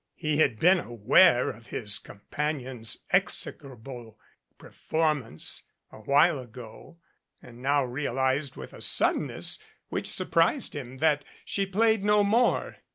[0.15, 4.17] He had been aware of his companion's execrable
[4.57, 6.97] performance a while ago,
[7.43, 9.59] and now realized with a suddenness
[9.89, 12.77] which surprised him that she played no more.